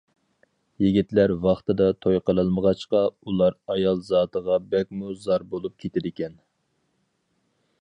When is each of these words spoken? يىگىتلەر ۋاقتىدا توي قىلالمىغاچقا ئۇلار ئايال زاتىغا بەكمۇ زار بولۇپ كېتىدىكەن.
يىگىتلەر 0.83 1.33
ۋاقتىدا 1.43 1.89
توي 2.05 2.21
قىلالمىغاچقا 2.29 3.01
ئۇلار 3.09 3.57
ئايال 3.75 4.01
زاتىغا 4.09 4.57
بەكمۇ 4.73 5.13
زار 5.27 5.45
بولۇپ 5.53 5.77
كېتىدىكەن. 5.85 6.41